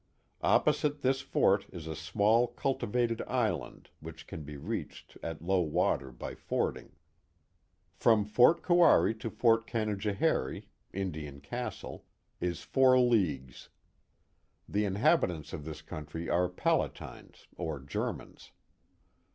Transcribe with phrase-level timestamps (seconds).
[0.41, 6.11] Opposite this fort is a small cultivated island which can be reached at low water
[6.11, 6.93] by fording.
[7.93, 12.03] From Fort Kouari to Fort Canajoharie (Indian Castle)
[12.39, 13.69] is four leagues.
[14.67, 18.53] The inhabitants of this country are Palatines or Germans.